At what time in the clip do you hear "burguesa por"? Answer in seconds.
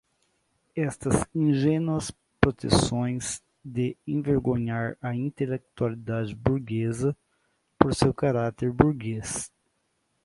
6.33-7.93